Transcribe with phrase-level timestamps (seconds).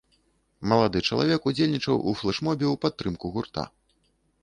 [0.71, 3.71] Малады чалавек удзельнічаў у флэшмобе ў падтрымку гурта.